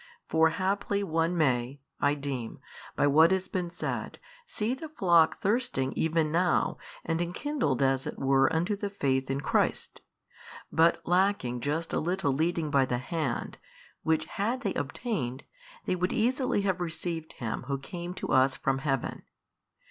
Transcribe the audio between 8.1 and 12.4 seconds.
were unto the faith in Christ, but lacking just a little